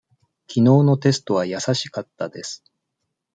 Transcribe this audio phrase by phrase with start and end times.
[0.47, 2.63] きのうのテストは易しかったです。